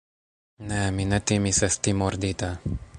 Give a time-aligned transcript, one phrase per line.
[0.71, 2.55] Ne, mi ne timis esti mordita.